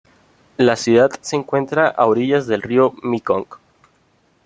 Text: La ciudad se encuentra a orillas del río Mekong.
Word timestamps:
La 0.57 0.77
ciudad 0.77 1.11
se 1.21 1.35
encuentra 1.35 1.87
a 1.87 2.07
orillas 2.07 2.47
del 2.47 2.63
río 2.63 2.95
Mekong. 3.03 3.45